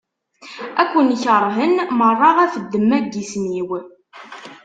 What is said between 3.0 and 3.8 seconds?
n yisem-iw.